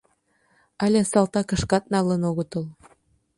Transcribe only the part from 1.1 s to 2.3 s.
салтакышкат налын